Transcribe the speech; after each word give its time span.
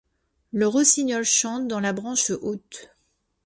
Le 0.51 0.65
Rossignol 0.67 1.23
chante 1.23 1.67
dans 1.67 1.79
la 1.79 1.93
branche 1.93 2.31
haute 2.31 2.89